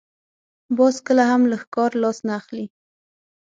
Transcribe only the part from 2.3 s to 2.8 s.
اخلي